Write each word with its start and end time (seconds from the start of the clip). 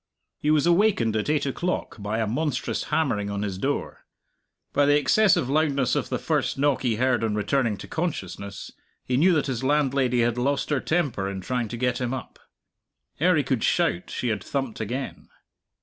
He 0.39 0.49
was 0.49 0.65
awakened 0.65 1.15
at 1.15 1.29
eight 1.29 1.45
o'clock 1.45 1.97
by 2.01 2.17
a 2.17 2.25
monstrous 2.25 2.85
hammering 2.85 3.29
on 3.29 3.43
his 3.43 3.59
door. 3.59 4.07
By 4.73 4.87
the 4.87 4.97
excessive 4.97 5.47
loudness 5.47 5.95
of 5.95 6.09
the 6.09 6.17
first 6.17 6.57
knock 6.57 6.81
he 6.81 6.95
heard 6.95 7.23
on 7.23 7.35
returning 7.35 7.77
to 7.77 7.87
consciousness, 7.87 8.71
he 9.05 9.15
knew 9.15 9.33
that 9.33 9.45
his 9.45 9.63
landlady 9.63 10.21
had 10.21 10.39
lost 10.39 10.71
her 10.71 10.79
temper 10.79 11.29
in 11.29 11.39
trying 11.41 11.67
to 11.67 11.77
get 11.77 12.01
him 12.01 12.15
up. 12.15 12.39
Ere 13.19 13.35
he 13.35 13.43
could 13.43 13.63
shout 13.63 14.09
she 14.09 14.29
had 14.29 14.43
thumped 14.43 14.79
again. 14.79 15.29